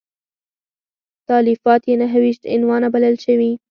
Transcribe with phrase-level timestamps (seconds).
[1.29, 3.51] تالیفات یې نهه ویشت عنوانه بلل شوي.